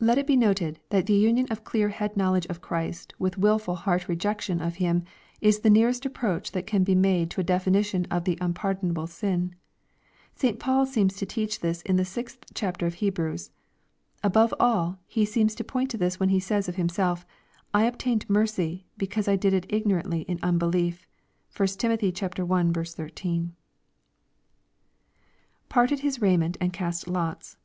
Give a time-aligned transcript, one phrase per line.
[0.00, 3.76] Let it be noted, that the union of clear head knowledge of Christ with wilful
[3.76, 5.04] heart rejection of Him,
[5.40, 9.54] is the nearest approach that can be made to a definition of the unpardonable sin.
[10.34, 10.58] St.
[10.58, 13.52] Paul seems to teach this in the sixth chapter of Hebrews.
[14.24, 17.24] Above all, he seems to point to this when he says of himself,"
[17.72, 21.06] I obtained mercy, because I did it ignorantly in unbelief."
[21.56, 21.92] (1 Tim.
[21.92, 21.94] i.
[21.96, 23.52] 13.)
[25.68, 27.56] [Parted his raiment and cast lots.'